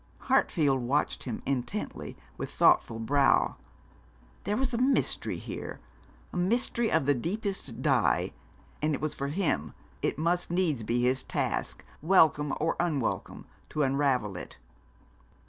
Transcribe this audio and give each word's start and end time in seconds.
Hartfield 0.31 0.81
watched 0.81 1.25
him 1.25 1.43
intently, 1.45 2.17
with 2.35 2.49
thoughtful 2.49 2.97
brow. 2.97 3.57
There 4.45 4.57
was 4.57 4.73
a 4.73 4.79
mystery 4.79 5.37
here, 5.37 5.79
a 6.33 6.37
mystery 6.37 6.91
of 6.91 7.05
the 7.05 7.13
deepest 7.13 7.83
dye; 7.83 8.33
and 8.81 8.95
it 8.95 8.99
was 8.99 9.13
for 9.13 9.27
him 9.27 9.73
it 10.01 10.17
must 10.17 10.49
needs 10.49 10.81
be 10.81 11.03
his 11.03 11.21
task, 11.23 11.85
welcome 12.01 12.51
or 12.59 12.75
unwelcome, 12.79 13.45
to 13.69 13.83
unravel 13.83 14.37
it. 14.37 14.57